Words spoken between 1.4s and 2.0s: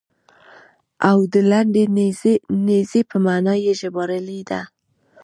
لنډې